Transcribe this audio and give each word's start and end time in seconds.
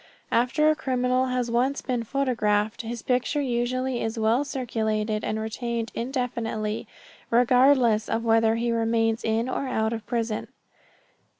After 0.31 0.67
a 0.67 0.75
criminal 0.75 1.27
has 1.27 1.51
once 1.51 1.83
been 1.83 2.01
photographed 2.03 2.81
his 2.81 3.03
picture 3.03 3.39
usually 3.39 4.01
is 4.01 4.17
well 4.17 4.43
circulated 4.43 5.23
and 5.23 5.39
retained 5.39 5.91
indefinitely, 5.93 6.87
regardless 7.29 8.09
of 8.09 8.25
whether 8.25 8.55
he 8.55 8.71
remains 8.71 9.23
in 9.23 9.47
or 9.47 9.67
out 9.67 9.93
of 9.93 10.03
prison. 10.07 10.47